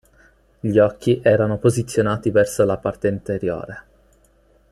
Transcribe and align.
Gli 0.61 0.79
occhi 0.79 1.21
erano 1.23 1.59
posizionati 1.59 2.31
verso 2.31 2.63
la 2.65 2.77
parte 2.77 3.07
anteriore. 3.07 3.83